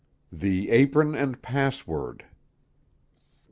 THE 0.31 0.71
"APRON 0.71 1.13
AND 1.13 1.43
PASSWORD." 1.43 2.25